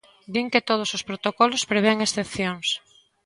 Din 0.33 0.47
que 0.53 0.65
todos 0.69 0.89
os 0.97 1.05
protocolos 1.09 1.67
prevén 1.71 1.97
excepcións. 2.05 2.67